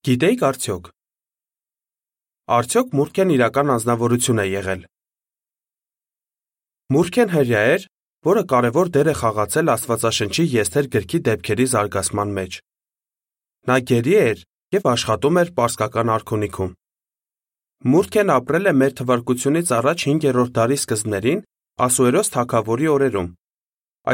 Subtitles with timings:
[0.00, 0.86] Գիտեիք արդյոք.
[2.56, 4.86] Արդյոք Մուրքեն իրական անznավորություն է եղել։
[6.96, 7.84] Մուրքեն հրյա էր,
[8.30, 12.58] որը կարևոր դեր է խաղացել Աստվածաշնչի Եսթեր գրքի դեպքերի զարգացման մեջ։
[13.68, 14.42] Նա գերի էր
[14.80, 16.74] եւ աշխատում էր Պարսկական արքունիքում։
[17.92, 21.46] Մուրքեն ապրել է մեր թվարկությունից առաջ 5-րդ դարի սկզբներին
[21.90, 23.32] Ասուերոս թագավորի օրերում։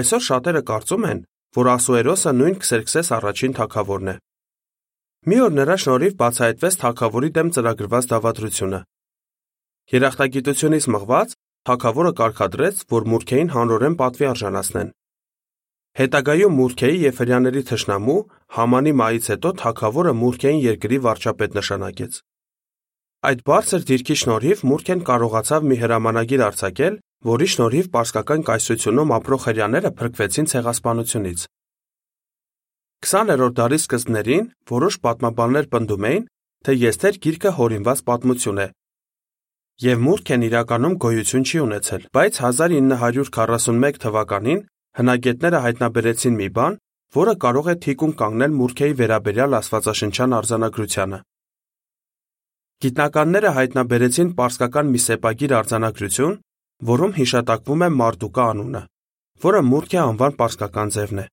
[0.02, 1.26] Այսօր շատերը կարծում են,
[1.62, 4.20] որ Ասուերոսը նույն Քսերքսես առաջին թագավորն է։
[5.26, 8.78] Մի օր նրա շնորհիվ բացահայտվեց թակավորի դեմ ծրագրված դավադրությունը։
[9.96, 11.32] Երախտագիտությունից մղված
[11.66, 14.92] թակավորը կարկադրեց, որ մուրքեին հանրորեն պատվի արժանացնեն։
[15.98, 18.16] Հետագայում մուրքեի եւ հрьяաների թշնամու
[18.54, 22.22] Համանի մայից հետո թակավորը մուրքեին երկրի վարչապետ նշանակեց։
[23.26, 27.02] Այդ բարձր դիրքի շնորհիվ մուրքեն կարողացավ մի հրամանագիր արձակել,
[27.34, 31.46] որի շնորհիվ պարսկական կայսությունում ապրող հрьяաները փրկվեցին ցեղասպանությունից։
[33.04, 36.24] 20-րդ դարի սկզբներին որոշ պատմաբաններ պնդում էին,
[36.64, 38.68] թե Եսթեր գիրքը հորինված պատմություն է։
[39.84, 44.62] Եվ Մուրքեն իրականում գոյություն չի ունեցել, բայց 1941 թվականին
[44.96, 46.78] հնագետները հայտնաբերեցին մի բան,
[47.16, 51.20] որը կարող է թիկուն կանգնել Մուրքեի վերաբերյալ Աստվածաշնչյան արձանագրությանը։
[52.86, 56.34] Գիտնականները հայտնաբերեցին պարսկական մի սեպագիր արձանագրություն,
[56.96, 58.82] որում հիշատակվում է Մարդուկա անունը,
[59.46, 61.26] որը Մուրքե անվան պարսկական ձևն է։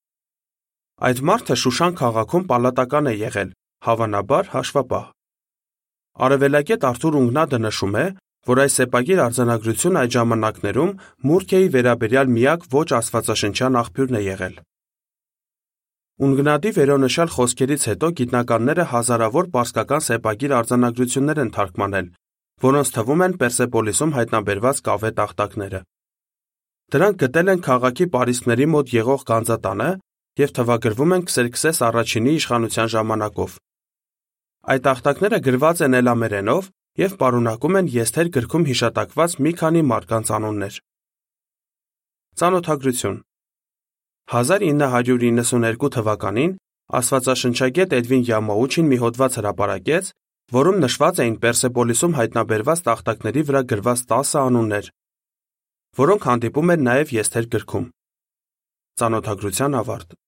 [1.02, 3.50] Այդ մարդը Շուշան քաղաքում պալատական է եղել,
[3.88, 5.06] հավանաբար հաշվապահ։
[6.24, 8.06] Արևելագետ Արթուր Ունգնադը նշում է,
[8.44, 10.92] որ այս սեպագիր արձանագրությունը այդ ժամանակներում
[11.30, 14.56] Մուրքեի վերաբերյալ միակ ոչ աստվածաշնչյան աղբյուրն է եղել։
[16.24, 22.08] Ունգնադի վերոնշյալ խոսքերից հետո գիտնականները հազարավոր պարսկական սեպագիր արձանագրություններ են թարգմանել,
[22.64, 25.80] որոնց թվում են Պերսեպոլիսում հայտնաբերված կավե տախտակները։
[26.94, 29.90] Դրանք գտել են քաղաքի պարիսպների մոտ եղող գանձատանը
[30.42, 33.58] եւ թվագրվում են Քսերքսես առաջինի իշխանության ժամանակով։
[34.73, 36.72] Այդ ախտակները գրված են էլամերենով
[37.03, 40.75] եւ պարունակում են Եսթեր գրքում հիշատակված մի քանի մարդկանց անուններ։
[42.41, 43.18] Ծանոթագրություն
[44.34, 46.53] 1992 թվականին
[47.00, 50.09] Աստվածաշնչագետ Էդվին Յամաուչին մի հոդված հրապարակեց,
[50.53, 54.90] որում նշված էին Պերսեպոլիսում հայտնաբերված տախտակների վրա գրված 10 անուններ,
[56.03, 57.88] որոնք հանդիպում են նաև Եսթեր գրքում։
[59.02, 60.22] Ծանոթագրության ավարտ։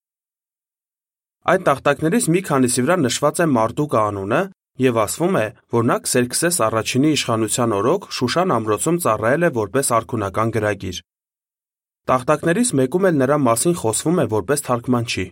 [1.46, 4.38] Այդ տախտակներից մի քանիսի վրա նշված է Մարդուկա անունը
[4.82, 10.50] եւ ասվում է, որ նա Քսերքսես առաջինի իշխանության օրոք Շուշան ամրոցում ծառայել է որպես արքունական
[10.56, 10.98] գրագիր։
[12.10, 15.26] Տախտակներից մեկում էլ նրա մասին խոսվում է որպես թարգմանչի։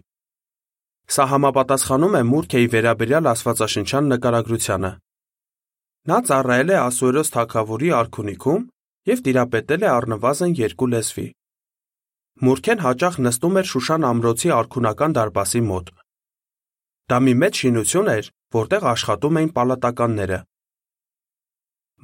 [1.14, 4.92] Սա համապատասխանում է Մուրքեի վերաբերյալ Աստվածաշնչյան նկարագրությանը։
[6.14, 8.62] Նա ծառայել է Ասուերոս թագավորի արքունիքում
[9.10, 11.26] եւ տիրապետել է առնվազն երկու լեզվի։
[12.44, 15.92] Մուրքեն հաճախ նստում էր Շուշան ամրոցի արքունական դարպասի մոտ։
[17.12, 20.38] Դա մի մեծ շինություն էր, որտեղ աշխատում էին պալատականները։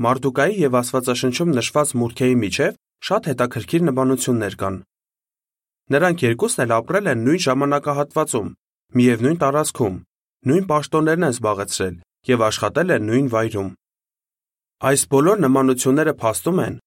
[0.05, 2.77] Մարդուկայի եւ Աստվածաշնչում նշված Մուրքեի միջև
[3.09, 4.77] շատ հետաքրքիր նմանություններ կան։
[5.91, 8.53] Նրանք երկուսն էլ ապրել են նույն ժամանակահատվածում,
[9.01, 9.97] միևնույն տարածքում,
[10.51, 11.97] նույն պաշտոններն են զբաղեցրել
[12.31, 13.71] եւ աշխատել են նույն վայրում։
[14.91, 16.81] Այս բոլոր նմանությունները փաստում են,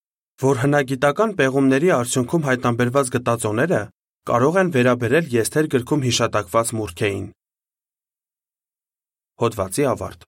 [0.43, 3.81] որ հնագիտական պեղումների արդյունքում հայտնաբերված գտածոները
[4.29, 7.25] կարող են վերաբերել Եսթեր գրքում հիշատակված Մուրքեին։
[9.41, 10.27] Հոդվացի ավարտ